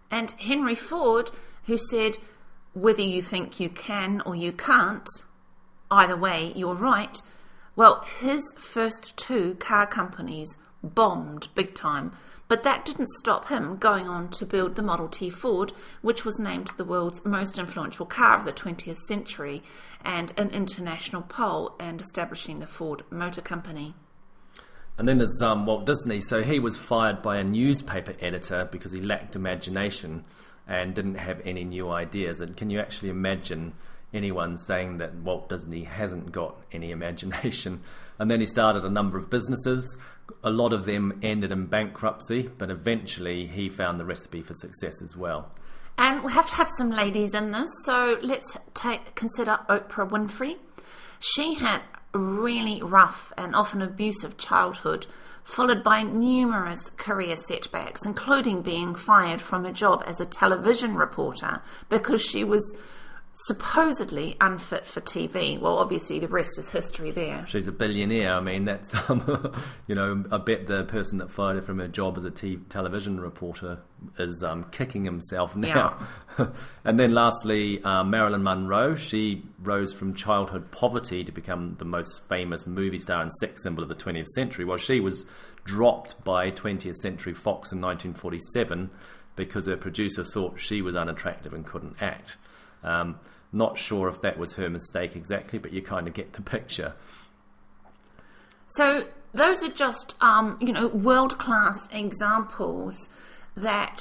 And 0.10 0.32
Henry 0.32 0.76
Ford, 0.76 1.32
who 1.66 1.78
said, 1.78 2.18
whether 2.74 3.02
you 3.02 3.22
think 3.22 3.60
you 3.60 3.68
can 3.68 4.22
or 4.22 4.38
you 4.38 4.54
can't, 4.54 5.08
either 5.92 6.16
way, 6.16 6.54
you're 6.56 6.74
right. 6.74 7.22
Well, 7.76 8.06
his 8.22 8.42
first 8.58 9.18
two 9.18 9.56
car 9.56 9.86
companies 9.86 10.58
bombed 10.82 11.50
big 11.56 11.76
time 11.76 12.14
but 12.48 12.64
that 12.64 12.86
didn't 12.86 13.10
stop 13.10 13.50
him 13.50 13.78
going 13.78 14.08
on 14.08 14.30
to 14.30 14.46
build 14.46 14.76
the 14.76 14.84
Model 14.84 15.08
T 15.08 15.30
Ford, 15.30 15.74
which 16.02 16.24
was 16.24 16.40
named 16.40 16.72
the 16.78 16.86
world's 16.86 17.24
most 17.26 17.58
influential 17.58 18.06
car 18.06 18.38
of 18.38 18.46
the 18.46 18.54
20th 18.54 19.00
century 19.08 19.64
and 20.04 20.34
an 20.38 20.50
international 20.52 21.24
poll, 21.24 21.76
and 21.80 22.00
establishing 22.00 22.60
the 22.60 22.68
Ford 22.68 23.04
Motor 23.10 23.42
Company. 23.42 23.94
And 24.98 25.08
then 25.08 25.18
there's 25.18 25.42
um, 25.42 25.66
Walt 25.66 25.86
Disney. 25.86 26.22
So 26.22 26.42
he 26.42 26.60
was 26.60 26.76
fired 26.76 27.22
by 27.22 27.38
a 27.38 27.44
newspaper 27.44 28.14
editor 28.20 28.68
because 28.72 28.92
he 28.92 29.02
lacked 29.02 29.36
imagination 29.36 30.24
and 30.68 30.94
didn't 30.94 31.16
have 31.16 31.42
any 31.46 31.64
new 31.64 31.90
ideas. 31.90 32.42
And 32.42 32.58
can 32.58 32.70
you 32.70 32.80
actually 32.80 33.10
imagine 33.10 33.74
anyone 34.14 34.58
saying 34.58 34.98
that 34.98 35.14
Walt 35.16 35.50
Disney 35.50 35.84
hasn't 35.84 36.32
got 36.32 36.60
any 36.72 36.92
imagination? 36.98 37.82
And 38.18 38.32
then 38.32 38.40
he 38.40 38.46
started 38.46 38.86
a 38.86 38.90
number 38.90 39.18
of 39.18 39.30
businesses 39.30 39.98
a 40.44 40.50
lot 40.50 40.74
of 40.74 40.86
them 40.86 41.20
ended 41.24 41.52
in 41.52 41.66
bankruptcy, 41.66 42.50
but 42.58 42.70
eventually 42.70 43.48
he 43.48 43.70
found 43.70 44.00
the 44.00 44.06
recipe 44.06 44.42
for 44.42 44.54
success 44.54 45.02
as 45.02 45.16
well. 45.16 45.52
And 45.98 46.24
we 46.24 46.32
have 46.32 46.48
to 46.50 46.56
have 46.56 46.70
some 46.78 46.92
ladies 46.92 47.34
in 47.34 47.52
this, 47.52 47.70
so 47.84 48.20
let's 48.22 48.58
take, 48.74 49.16
consider 49.16 49.60
Oprah 49.68 50.10
Winfrey. 50.10 50.58
She 51.20 51.56
had 51.56 51.82
a 52.14 52.20
really 52.20 52.82
rough 52.84 53.34
and 53.38 53.56
often 53.56 53.82
abusive 53.82 54.38
childhood, 54.38 55.08
followed 55.44 55.84
by 55.84 56.04
numerous 56.04 56.92
career 56.98 57.36
setbacks, 57.36 58.06
including 58.06 58.62
being 58.62 58.94
fired 58.94 59.42
from 59.42 59.66
a 59.66 59.74
job 59.74 60.04
as 60.06 60.20
a 60.20 60.26
television 60.26 60.96
reporter 60.96 61.62
because 61.90 62.22
she 62.22 62.44
was 62.44 62.64
supposedly 63.46 64.36
unfit 64.42 64.84
for 64.84 65.00
TV. 65.00 65.60
Well, 65.60 65.78
obviously, 65.78 66.18
the 66.18 66.28
rest 66.28 66.58
is 66.58 66.70
history 66.70 67.12
there. 67.12 67.46
She's 67.46 67.68
a 67.68 67.72
billionaire. 67.72 68.34
I 68.34 68.42
mean, 68.42 68.66
that's, 68.66 68.96
um, 69.08 69.54
you 69.88 69.94
know, 69.94 70.24
I 70.32 70.38
bet 70.38 70.66
the 70.66 70.86
person 70.86 71.20
that 71.20 71.30
fired 71.30 71.58
her 71.58 71.62
from 71.62 71.78
her 71.78 71.88
job 71.88 72.18
as 72.18 72.26
a 72.26 72.32
t- 72.32 72.60
television 72.70 73.20
reporter 73.20 73.78
is 74.18 74.42
um, 74.42 74.66
kicking 74.72 75.06
himself 75.06 75.56
now. 75.56 76.08
Yeah. 76.40 76.48
and 76.84 77.00
then 77.00 77.14
lastly, 77.14 77.80
uh, 77.84 78.04
Marilyn 78.04 78.42
Monroe. 78.42 78.96
She 78.96 79.44
rose 79.62 79.94
from 79.94 80.16
childhood 80.16 80.72
poverty 80.72 81.24
to 81.24 81.32
become 81.32 81.76
the 81.78 81.86
most 81.86 82.28
famous 82.28 82.66
movie 82.66 83.00
star 83.00 83.22
and 83.22 83.32
sex 83.34 83.62
symbol 83.62 83.84
of 83.84 83.90
the 83.90 83.96
20th 83.96 84.28
century. 84.34 84.66
While 84.66 84.78
she 84.78 85.00
was 85.00 85.26
dropped 85.64 86.24
by 86.24 86.50
20th 86.50 86.96
Century 86.96 87.34
Fox 87.34 87.72
in 87.72 87.82
1947 87.82 88.90
because 89.36 89.68
her 89.68 89.78
producer 89.78 90.24
thought 90.24 90.60
she 90.60 90.82
was 90.82 90.96
unattractive 90.96 91.54
and 91.54 91.66
couldn't 91.66 92.02
act. 92.02 92.38
Um, 92.84 93.20
not 93.52 93.78
sure 93.78 94.08
if 94.08 94.22
that 94.22 94.38
was 94.38 94.54
her 94.54 94.70
mistake 94.70 95.16
exactly, 95.16 95.60
but 95.60 95.74
you 95.74 95.82
kind 95.82 96.08
of 96.08 96.14
get 96.14 96.34
the 96.34 96.42
picture. 96.42 96.94
So 98.68 99.08
those 99.34 99.64
are 99.64 99.72
just, 99.72 100.16
um, 100.22 100.58
you 100.60 100.74
know, 100.74 100.88
world 100.88 101.38
class 101.38 101.88
examples 101.92 103.10
that 103.56 103.98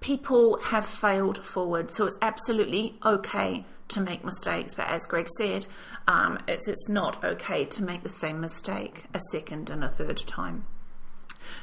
people 0.00 0.58
have 0.58 0.86
failed 0.86 1.44
forward. 1.44 1.90
So 1.90 2.06
it's 2.06 2.18
absolutely 2.20 2.98
okay 3.04 3.64
to 3.88 4.00
make 4.00 4.24
mistakes, 4.24 4.74
but 4.74 4.86
as 4.86 5.04
Greg 5.06 5.26
said, 5.36 5.66
um, 6.06 6.38
it's 6.46 6.68
it's 6.68 6.88
not 6.88 7.22
okay 7.24 7.64
to 7.64 7.82
make 7.82 8.02
the 8.02 8.08
same 8.08 8.40
mistake 8.40 9.04
a 9.12 9.20
second 9.32 9.68
and 9.68 9.82
a 9.82 9.88
third 9.88 10.16
time. 10.16 10.64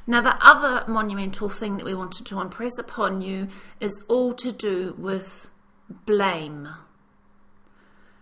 Now, 0.05 0.21
the 0.21 0.37
other 0.41 0.83
monumental 0.91 1.49
thing 1.49 1.77
that 1.77 1.85
we 1.85 1.93
wanted 1.93 2.25
to 2.25 2.41
impress 2.41 2.77
upon 2.77 3.21
you 3.21 3.47
is 3.79 4.01
all 4.07 4.33
to 4.33 4.51
do 4.51 4.93
with 4.97 5.49
blame. 5.89 6.69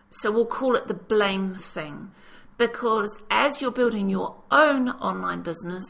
So 0.10 0.32
we'll 0.32 0.46
call 0.46 0.76
it 0.76 0.88
the 0.88 0.94
blame 0.94 1.54
thing 1.54 2.12
because 2.58 3.22
as 3.30 3.62
you're 3.62 3.72
building 3.72 4.10
your 4.10 4.36
own 4.52 4.90
online 4.90 5.42
business, 5.42 5.86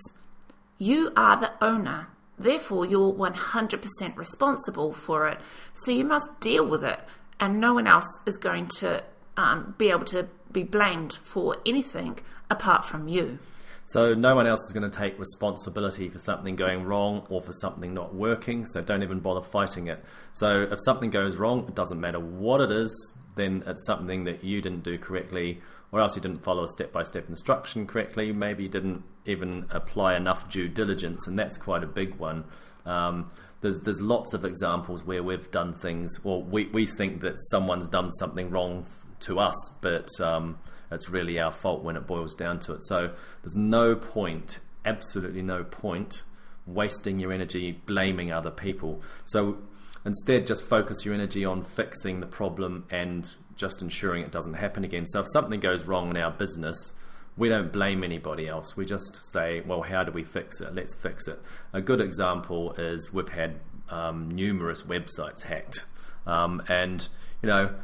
you 0.77 1.11
are 1.15 1.37
the 1.37 1.51
owner. 1.63 2.07
Therefore, 2.37 2.85
you're 2.85 3.13
100% 3.13 4.17
responsible 4.17 4.93
for 4.93 5.27
it. 5.27 5.39
So 5.73 5.91
you 5.91 6.03
must 6.03 6.39
deal 6.39 6.67
with 6.67 6.83
it, 6.83 6.99
and 7.39 7.61
no 7.61 7.73
one 7.73 7.87
else 7.87 8.19
is 8.25 8.37
going 8.37 8.67
to 8.79 9.03
um, 9.37 9.75
be 9.77 9.89
able 9.89 10.05
to 10.05 10.27
be 10.51 10.63
blamed 10.63 11.13
for 11.13 11.57
anything 11.65 12.19
apart 12.49 12.83
from 12.83 13.07
you. 13.07 13.39
So 13.85 14.15
no 14.15 14.35
one 14.35 14.47
else 14.47 14.61
is 14.61 14.71
going 14.73 14.89
to 14.89 14.97
take 14.97 15.19
responsibility 15.19 16.09
for 16.09 16.17
something 16.17 16.55
going 16.55 16.83
wrong 16.83 17.25
or 17.29 17.41
for 17.41 17.53
something 17.53 17.93
not 17.93 18.15
working. 18.15 18.65
So 18.65 18.81
don't 18.81 19.03
even 19.03 19.19
bother 19.19 19.41
fighting 19.41 19.87
it. 19.87 20.03
So 20.33 20.63
if 20.63 20.79
something 20.83 21.11
goes 21.11 21.37
wrong, 21.37 21.65
it 21.67 21.75
doesn't 21.75 21.99
matter 21.99 22.19
what 22.19 22.61
it 22.61 22.71
is, 22.71 23.13
then 23.35 23.63
it's 23.67 23.85
something 23.85 24.23
that 24.23 24.43
you 24.43 24.61
didn't 24.61 24.83
do 24.83 24.97
correctly, 24.97 25.61
or 25.91 26.01
else 26.01 26.15
you 26.15 26.21
didn't 26.21 26.43
follow 26.43 26.63
a 26.63 26.67
step 26.67 26.91
by 26.91 27.03
step 27.03 27.29
instruction 27.29 27.85
correctly. 27.85 28.31
Maybe 28.31 28.63
you 28.63 28.69
didn't 28.69 29.03
even 29.25 29.67
apply 29.69 30.15
enough 30.15 30.49
due 30.49 30.67
diligence, 30.67 31.27
and 31.27 31.37
that's 31.37 31.57
quite 31.57 31.83
a 31.83 31.87
big 31.87 32.15
one. 32.15 32.45
Um, 32.85 33.31
there's 33.61 33.81
there's 33.81 34.01
lots 34.01 34.33
of 34.33 34.45
examples 34.45 35.03
where 35.03 35.21
we've 35.21 35.49
done 35.51 35.73
things, 35.73 36.19
or 36.23 36.41
we, 36.41 36.67
we 36.67 36.85
think 36.85 37.21
that 37.21 37.35
someone's 37.49 37.87
done 37.87 38.11
something 38.11 38.49
wrong 38.49 38.85
to 39.21 39.39
us, 39.39 39.55
but 39.81 40.09
um, 40.19 40.57
it's 40.91 41.09
really 41.09 41.39
our 41.39 41.51
fault 41.51 41.83
when 41.83 41.95
it 41.95 42.07
boils 42.07 42.35
down 42.35 42.59
to 42.61 42.73
it. 42.73 42.83
So 42.83 43.11
there's 43.41 43.55
no 43.55 43.95
point, 43.95 44.59
absolutely 44.85 45.41
no 45.41 45.63
point, 45.63 46.23
wasting 46.65 47.19
your 47.19 47.31
energy 47.31 47.79
blaming 47.85 48.31
other 48.31 48.51
people. 48.51 49.01
So 49.25 49.57
instead, 50.05 50.47
just 50.47 50.63
focus 50.63 51.05
your 51.05 51.13
energy 51.13 51.45
on 51.45 51.63
fixing 51.63 52.19
the 52.19 52.27
problem 52.27 52.85
and 52.89 53.29
just 53.55 53.81
ensuring 53.81 54.23
it 54.23 54.31
doesn't 54.31 54.55
happen 54.55 54.83
again. 54.83 55.05
So 55.05 55.21
if 55.21 55.27
something 55.31 55.59
goes 55.59 55.85
wrong 55.85 56.09
in 56.09 56.17
our 56.17 56.31
business, 56.31 56.93
we 57.37 57.49
don't 57.49 57.71
blame 57.71 58.03
anybody 58.03 58.47
else. 58.47 58.77
We 58.77 58.85
just 58.85 59.19
say, 59.31 59.61
well, 59.61 59.81
how 59.81 60.03
do 60.03 60.11
we 60.11 60.23
fix 60.23 60.61
it? 60.61 60.73
Let's 60.73 60.95
fix 60.95 61.27
it. 61.27 61.41
A 61.73 61.81
good 61.81 62.01
example 62.01 62.73
is 62.73 63.13
we've 63.13 63.29
had 63.29 63.59
um, 63.89 64.29
numerous 64.29 64.83
websites 64.83 65.43
hacked. 65.43 65.85
Um, 66.25 66.63
and, 66.69 67.07
you 67.41 67.49
know, 67.49 67.75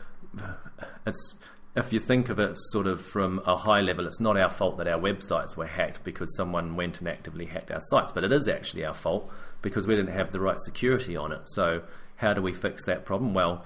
it's 1.06 1.36
if 1.76 1.94
you 1.94 2.00
think 2.00 2.30
of 2.30 2.40
it 2.40 2.54
sort 2.56 2.86
of 2.86 3.02
from 3.02 3.42
a 3.46 3.56
high 3.56 3.80
level, 3.80 4.06
it's 4.06 4.20
not 4.20 4.38
our 4.38 4.50
fault 4.50 4.78
that 4.78 4.88
our 4.88 5.00
websites 5.00 5.56
were 5.56 5.68
hacked 5.68 6.04
because 6.04 6.36
someone 6.36 6.76
went 6.76 7.00
and 7.00 7.08
actively 7.08 7.46
hacked 7.46 7.72
our 7.72 7.80
sites, 7.80 8.12
but 8.12 8.24
it 8.24 8.32
is 8.32 8.48
actually 8.48 8.84
our 8.84 8.94
fault 8.94 9.32
because 9.62 9.88
we 9.88 9.96
didn't 9.96 10.14
have 10.14 10.32
the 10.32 10.40
right 10.40 10.60
security 10.60 11.16
on 11.16 11.32
it. 11.32 11.42
So, 11.46 11.84
how 12.18 12.34
do 12.34 12.42
we 12.42 12.54
fix 12.54 12.86
that 12.86 13.06
problem? 13.06 13.34
Well, 13.34 13.64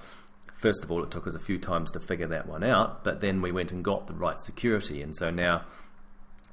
first 0.53 0.83
of 0.83 0.91
all, 0.91 1.03
it 1.03 1.11
took 1.11 1.27
us 1.27 1.35
a 1.35 1.39
few 1.39 1.57
times 1.57 1.91
to 1.91 1.99
figure 1.99 2.27
that 2.27 2.47
one 2.47 2.63
out, 2.63 3.03
but 3.03 3.21
then 3.21 3.41
we 3.41 3.51
went 3.51 3.71
and 3.71 3.83
got 3.83 4.07
the 4.07 4.13
right 4.13 4.39
security, 4.39 5.01
and 5.01 5.15
so 5.15 5.31
now 5.31 5.65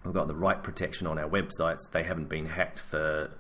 we've 0.05 0.15
got 0.15 0.29
the 0.29 0.35
right 0.35 0.63
protection 0.63 1.07
on 1.07 1.19
our 1.19 1.29
websites. 1.29 1.91
They 1.93 2.03
haven't 2.03 2.29
been 2.29 2.47
hacked 2.47 2.81
for 2.81 3.31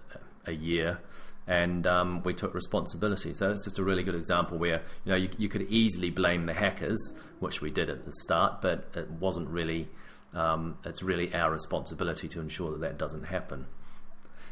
a 0.46 0.52
year 0.52 0.98
and 1.46 1.86
um, 1.86 2.22
we 2.22 2.34
took 2.34 2.54
responsibility. 2.54 3.32
So 3.32 3.50
it's 3.50 3.64
just 3.64 3.78
a 3.78 3.84
really 3.84 4.02
good 4.02 4.14
example 4.14 4.58
where 4.58 4.82
you 5.04 5.12
know 5.12 5.16
you, 5.16 5.28
you, 5.38 5.48
could 5.48 5.62
easily 5.62 6.10
blame 6.10 6.46
the 6.46 6.54
hackers, 6.54 7.12
which 7.40 7.60
we 7.60 7.70
did 7.70 7.90
at 7.90 8.04
the 8.04 8.12
start, 8.22 8.62
but 8.62 8.90
it 8.94 9.10
wasn't 9.10 9.48
really. 9.48 9.88
Um, 10.34 10.78
it's 10.86 11.02
really 11.02 11.34
our 11.34 11.52
responsibility 11.52 12.26
to 12.28 12.40
ensure 12.40 12.70
that 12.70 12.80
that 12.80 12.96
doesn't 12.96 13.24
happen. 13.24 13.66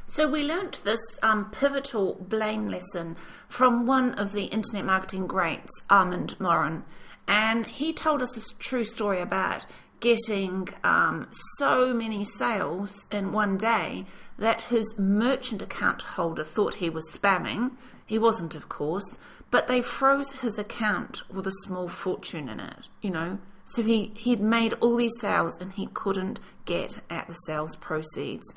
So 0.04 0.28
we 0.28 0.42
learnt 0.42 0.84
this 0.84 1.00
um, 1.22 1.50
pivotal 1.52 2.16
blame 2.20 2.68
lesson 2.68 3.16
from 3.48 3.86
one 3.86 4.12
of 4.14 4.32
the 4.32 4.44
internet 4.44 4.84
marketing 4.84 5.26
greats, 5.26 5.70
Armand 5.88 6.38
Morin, 6.38 6.82
and 7.28 7.64
he 7.64 7.92
told 7.92 8.20
us 8.20 8.36
a 8.36 8.58
true 8.58 8.84
story 8.84 9.20
about 9.20 9.64
getting 10.00 10.68
um, 10.82 11.28
so 11.58 11.92
many 11.94 12.24
sales 12.24 13.06
in 13.12 13.32
one 13.32 13.56
day 13.56 14.06
that 14.38 14.62
his 14.62 14.98
merchant 14.98 15.62
account 15.62 16.02
holder 16.02 16.44
thought 16.44 16.74
he 16.74 16.90
was 16.90 17.10
spamming. 17.12 17.72
He 18.06 18.18
wasn't, 18.18 18.54
of 18.54 18.68
course, 18.68 19.18
but 19.50 19.68
they 19.68 19.82
froze 19.82 20.32
his 20.32 20.58
account 20.58 21.22
with 21.32 21.46
a 21.46 21.52
small 21.64 21.88
fortune 21.88 22.48
in 22.48 22.58
it, 22.58 22.88
you 23.02 23.10
know. 23.10 23.38
So 23.66 23.82
he, 23.82 24.12
he'd 24.16 24.40
made 24.40 24.72
all 24.74 24.96
these 24.96 25.20
sales 25.20 25.56
and 25.60 25.72
he 25.72 25.86
couldn't 25.94 26.40
get 26.64 27.00
at 27.08 27.28
the 27.28 27.34
sales 27.34 27.76
proceeds. 27.76 28.54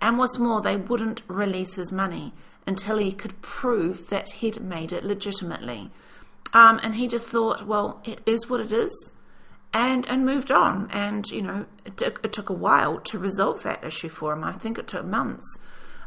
And 0.00 0.18
what's 0.18 0.38
more, 0.38 0.60
they 0.60 0.76
wouldn't 0.76 1.22
release 1.28 1.74
his 1.74 1.92
money 1.92 2.32
until 2.66 2.98
he 2.98 3.12
could 3.12 3.40
prove 3.42 4.08
that 4.08 4.30
he'd 4.30 4.60
made 4.60 4.92
it 4.92 5.04
legitimately. 5.04 5.90
Um, 6.52 6.80
and 6.82 6.94
he 6.94 7.06
just 7.06 7.28
thought, 7.28 7.66
well, 7.66 8.00
it 8.04 8.22
is 8.26 8.48
what 8.48 8.60
it 8.60 8.72
is 8.72 9.12
and 9.72 10.06
and 10.06 10.24
moved 10.24 10.50
on. 10.50 10.88
And 10.90 11.28
you 11.30 11.42
know, 11.42 11.66
it 11.84 11.96
took, 11.96 12.20
it 12.24 12.32
took 12.32 12.50
a 12.50 12.54
while 12.54 13.00
to 13.00 13.18
resolve 13.18 13.62
that 13.62 13.84
issue 13.84 14.08
for 14.08 14.32
him. 14.32 14.44
I 14.44 14.52
think 14.52 14.78
it 14.78 14.86
took 14.86 15.04
months, 15.04 15.44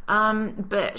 um, 0.08 0.54
but 0.58 0.98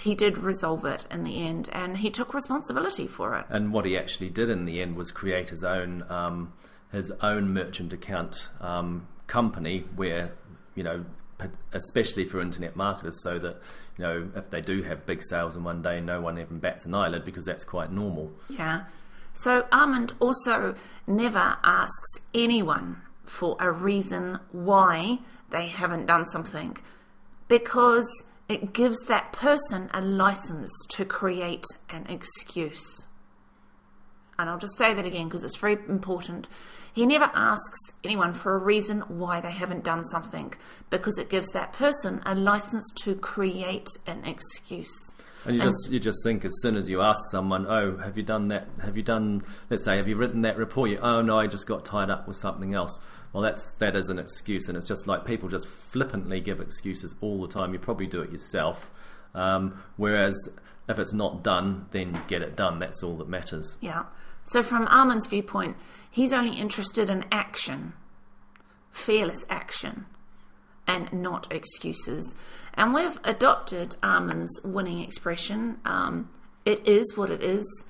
he 0.00 0.14
did 0.14 0.38
resolve 0.38 0.84
it 0.84 1.06
in 1.10 1.24
the 1.24 1.44
end, 1.44 1.68
and 1.72 1.98
he 1.98 2.10
took 2.10 2.32
responsibility 2.32 3.06
for 3.06 3.36
it. 3.36 3.46
And 3.48 3.72
what 3.72 3.84
he 3.84 3.98
actually 3.98 4.30
did 4.30 4.48
in 4.48 4.64
the 4.64 4.80
end 4.80 4.96
was 4.96 5.10
create 5.10 5.48
his 5.48 5.64
own 5.64 6.04
um, 6.08 6.52
his 6.92 7.10
own 7.22 7.52
merchant 7.52 7.92
account 7.92 8.48
um, 8.60 9.06
company, 9.26 9.84
where 9.96 10.32
you 10.74 10.82
know, 10.82 11.04
especially 11.72 12.24
for 12.24 12.40
internet 12.40 12.76
marketers, 12.76 13.22
so 13.22 13.38
that 13.38 13.60
you 13.96 14.04
know 14.04 14.28
if 14.36 14.50
they 14.50 14.60
do 14.60 14.82
have 14.82 15.04
big 15.06 15.22
sales 15.22 15.56
in 15.56 15.64
one 15.64 15.82
day, 15.82 16.00
no 16.00 16.20
one 16.20 16.38
even 16.38 16.58
bats 16.58 16.84
an 16.84 16.94
eyelid 16.94 17.24
because 17.24 17.44
that's 17.44 17.64
quite 17.64 17.92
normal. 17.92 18.32
Yeah. 18.48 18.84
So 19.32 19.66
Armand 19.70 20.12
also 20.20 20.74
never 21.06 21.56
asks 21.62 22.20
anyone 22.34 23.02
for 23.24 23.56
a 23.60 23.70
reason 23.70 24.38
why 24.52 25.20
they 25.50 25.66
haven't 25.66 26.06
done 26.06 26.26
something 26.26 26.76
because 27.48 28.08
it 28.48 28.72
gives 28.72 28.98
that 29.06 29.32
person 29.32 29.90
a 29.92 30.00
license 30.00 30.72
to 30.90 31.04
create 31.04 31.64
an 31.90 32.06
excuse. 32.08 33.06
And 34.38 34.48
I'll 34.48 34.58
just 34.58 34.78
say 34.78 34.94
that 34.94 35.04
again 35.04 35.26
because 35.26 35.44
it's 35.44 35.58
very 35.58 35.78
important. 35.88 36.48
He 36.92 37.06
never 37.06 37.30
asks 37.34 37.92
anyone 38.04 38.34
for 38.34 38.54
a 38.54 38.58
reason 38.58 39.00
why 39.02 39.40
they 39.40 39.50
haven't 39.50 39.84
done 39.84 40.04
something 40.04 40.54
because 40.90 41.18
it 41.18 41.28
gives 41.28 41.48
that 41.48 41.72
person 41.72 42.20
a 42.24 42.34
license 42.34 42.90
to 43.02 43.14
create 43.14 43.88
an 44.06 44.24
excuse. 44.24 45.12
And 45.48 45.56
you 45.56 45.62
and 45.62 45.70
just 45.70 45.90
you 45.90 45.98
just 45.98 46.22
think 46.22 46.44
as 46.44 46.52
soon 46.60 46.76
as 46.76 46.90
you 46.90 47.00
ask 47.00 47.18
someone, 47.30 47.66
oh, 47.66 47.96
have 47.96 48.18
you 48.18 48.22
done 48.22 48.48
that? 48.48 48.68
Have 48.84 48.98
you 48.98 49.02
done? 49.02 49.42
Let's 49.70 49.82
say, 49.82 49.96
have 49.96 50.06
you 50.06 50.16
written 50.16 50.42
that 50.42 50.58
report? 50.58 50.90
You, 50.90 50.98
oh 50.98 51.22
no, 51.22 51.38
I 51.38 51.46
just 51.46 51.66
got 51.66 51.86
tied 51.86 52.10
up 52.10 52.28
with 52.28 52.36
something 52.36 52.74
else. 52.74 53.00
Well, 53.32 53.42
that's 53.42 53.72
that 53.78 53.96
is 53.96 54.10
an 54.10 54.18
excuse, 54.18 54.68
and 54.68 54.76
it's 54.76 54.86
just 54.86 55.06
like 55.06 55.24
people 55.24 55.48
just 55.48 55.66
flippantly 55.66 56.40
give 56.40 56.60
excuses 56.60 57.14
all 57.22 57.40
the 57.40 57.48
time. 57.48 57.72
You 57.72 57.78
probably 57.78 58.06
do 58.06 58.20
it 58.20 58.30
yourself. 58.30 58.90
Um, 59.34 59.82
whereas 59.96 60.36
if 60.86 60.98
it's 60.98 61.14
not 61.14 61.42
done, 61.42 61.86
then 61.92 62.14
you 62.14 62.20
get 62.28 62.42
it 62.42 62.54
done. 62.54 62.78
That's 62.78 63.02
all 63.02 63.16
that 63.16 63.28
matters. 63.28 63.78
Yeah. 63.80 64.04
So 64.44 64.62
from 64.62 64.86
Armand's 64.88 65.26
viewpoint, 65.26 65.76
he's 66.10 66.32
only 66.32 66.58
interested 66.58 67.08
in 67.08 67.24
action, 67.32 67.94
fearless 68.90 69.46
action 69.48 70.04
and 70.88 71.12
not 71.12 71.52
excuses. 71.52 72.34
And 72.74 72.92
we've 72.92 73.20
adopted 73.22 73.94
Armand's 74.02 74.60
winning 74.64 75.00
expression 75.00 75.78
um, 75.84 76.30
it 76.64 76.86
is 76.86 77.16
what 77.16 77.30
it 77.30 77.42
is, 77.42 77.84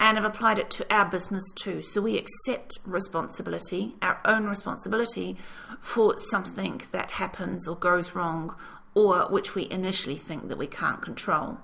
and 0.00 0.16
have 0.16 0.24
applied 0.24 0.58
it 0.58 0.70
to 0.70 0.92
our 0.92 1.04
business 1.04 1.44
too. 1.54 1.82
So 1.82 2.00
we 2.00 2.18
accept 2.18 2.78
responsibility, 2.84 3.94
our 4.02 4.20
own 4.24 4.46
responsibility, 4.46 5.36
for 5.80 6.18
something 6.18 6.82
that 6.90 7.12
happens 7.12 7.68
or 7.68 7.76
goes 7.76 8.16
wrong, 8.16 8.56
or 8.94 9.28
which 9.30 9.54
we 9.54 9.70
initially 9.70 10.16
think 10.16 10.48
that 10.48 10.58
we 10.58 10.66
can't 10.66 11.00
control. 11.00 11.58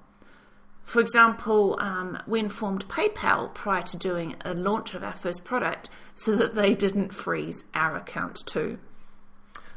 For 0.85 1.01
example, 1.01 1.77
um, 1.81 2.19
we 2.27 2.39
informed 2.39 2.87
PayPal 2.87 3.53
prior 3.53 3.83
to 3.83 3.97
doing 3.97 4.37
a 4.45 4.55
launch 4.55 4.95
of 4.95 5.03
our 5.03 5.13
first 5.13 5.45
product 5.45 5.89
so 6.15 6.37
that 6.37 6.55
they 6.55 6.75
didn't 6.75 7.13
freeze 7.13 7.65
our 7.75 7.97
account 7.97 8.45
too. 8.47 8.79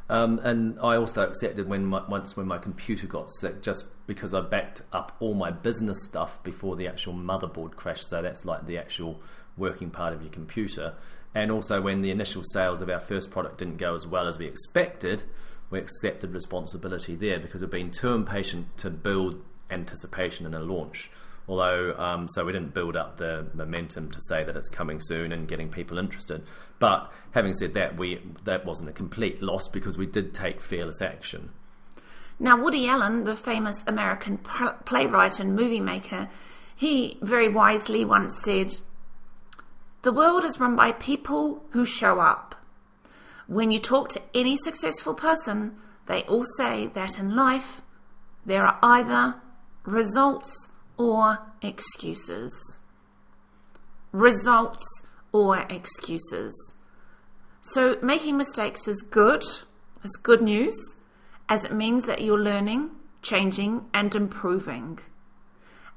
Um, 0.10 0.40
and 0.40 0.80
I 0.80 0.96
also 0.96 1.24
accepted 1.24 1.68
when 1.68 1.86
my, 1.86 2.02
once 2.08 2.38
when 2.38 2.48
my 2.48 2.58
computer 2.58 3.08
got 3.08 3.30
sick, 3.30 3.62
just 3.62 3.86
because 4.08 4.34
I 4.34 4.42
backed 4.42 4.82
up 4.94 5.16
all 5.20 5.34
my 5.34 5.52
business 5.52 6.06
stuff 6.06 6.42
before 6.44 6.76
the 6.76 6.88
actual 6.88 7.14
motherboard 7.14 7.76
crashed. 7.76 8.10
So 8.10 8.22
that's 8.22 8.46
like 8.46 8.66
the 8.66 8.78
actual 8.78 9.20
working 9.58 9.90
part 9.90 10.14
of 10.14 10.22
your 10.22 10.32
computer. 10.32 10.94
And 11.36 11.52
also 11.52 11.82
when 11.82 12.02
the 12.02 12.12
initial 12.12 12.44
sales 12.44 12.80
of 12.80 12.90
our 12.90 13.00
first 13.00 13.32
product 13.32 13.58
didn't 13.58 13.78
go 13.78 13.96
as 13.96 14.08
well 14.08 14.28
as 14.28 14.38
we 14.38 14.46
expected, 14.46 15.24
we 15.70 15.80
accepted 15.80 16.34
responsibility 16.34 17.16
there 17.16 17.40
because 17.40 17.62
we've 17.62 17.70
been 17.70 17.92
too 17.92 18.14
impatient 18.14 18.78
to 18.78 18.90
build 18.90 19.44
anticipation 19.70 20.46
in 20.46 20.54
a 20.54 20.62
launch. 20.62 21.12
Although, 21.48 21.96
um, 21.98 22.28
so 22.28 22.44
we 22.44 22.52
didn't 22.52 22.74
build 22.74 22.98
up 22.98 23.18
the 23.18 23.48
momentum 23.54 24.12
to 24.12 24.20
say 24.22 24.44
that 24.44 24.56
it's 24.58 24.68
coming 24.68 25.00
soon 25.00 25.32
and 25.32 25.48
getting 25.48 25.70
people 25.70 25.98
interested. 25.98 26.44
But 26.80 27.12
having 27.32 27.54
said 27.54 27.74
that, 27.76 27.98
we 27.98 28.22
that 28.44 28.66
wasn't 28.66 28.90
a 28.90 28.94
complete 28.94 29.42
loss 29.42 29.68
because 29.70 29.98
we 29.98 30.06
did 30.06 30.34
take 30.34 30.60
fearless 30.60 31.02
action. 31.02 31.52
Now, 32.40 32.62
Woody 32.62 32.88
Allen, 32.88 33.24
the 33.24 33.36
famous 33.36 33.84
American 33.88 34.38
playwright 34.38 35.40
and 35.40 35.56
movie 35.56 35.80
maker, 35.80 36.30
he 36.76 37.18
very 37.22 37.48
wisely 37.48 38.06
once 38.06 38.40
said, 38.44 38.76
The 40.04 40.12
world 40.12 40.44
is 40.44 40.60
run 40.60 40.76
by 40.76 40.92
people 40.92 41.64
who 41.72 41.86
show 41.86 42.20
up. 42.20 42.56
When 43.48 43.72
you 43.72 43.80
talk 43.80 44.10
to 44.10 44.22
any 44.36 44.58
successful 44.58 45.16
person, 45.16 45.78
they 46.06 46.24
all 46.24 46.44
say 46.58 46.88
that 46.88 47.18
in 47.18 47.36
life 47.36 47.82
there 48.46 48.66
are 48.66 48.78
either 48.84 49.36
results 49.86 50.68
or 50.98 51.40
excuses. 51.62 52.78
Results 54.12 54.86
or 55.32 55.60
excuses. 55.70 56.74
So 57.62 57.98
making 58.02 58.38
mistakes 58.38 58.88
is 58.88 59.02
good, 59.02 59.44
is 60.04 60.16
good 60.24 60.42
news, 60.42 60.78
as 61.50 61.66
it 61.66 61.74
means 61.74 62.06
that 62.06 62.22
you're 62.22 62.40
learning, 62.40 62.92
changing, 63.22 63.86
and 63.94 64.14
improving. 64.16 65.00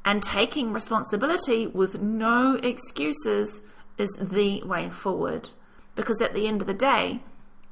And 0.05 0.23
taking 0.23 0.73
responsibility 0.73 1.67
with 1.67 2.01
no 2.01 2.55
excuses 2.63 3.61
is 3.99 4.11
the 4.21 4.63
way 4.63 4.91
forward. 4.91 5.51
Because 5.95 6.21
at 6.23 6.35
the 6.35 6.47
end 6.47 6.61
of 6.63 6.67
the 6.67 6.75
day, 6.75 7.23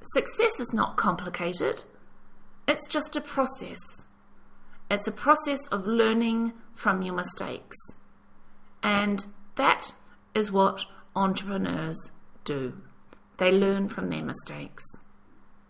success 0.03 0.61
is 0.61 0.73
not 0.73 0.97
complicated, 0.97 1.83
it's 2.67 2.87
just 2.87 3.17
a 3.17 3.21
process. 3.21 3.79
It's 4.91 5.07
a 5.07 5.13
process 5.13 5.67
of 5.69 5.87
learning 5.87 6.55
from 6.75 7.03
your 7.03 7.15
mistakes. 7.15 7.77
And 8.83 9.27
that 9.57 9.93
is 10.35 10.51
what 10.51 10.85
entrepreneurs 11.15 12.11
do. 12.45 12.81
They 13.37 13.53
learn 13.53 13.89
from 13.89 14.11
their 14.11 14.25
mistakes. 14.25 14.85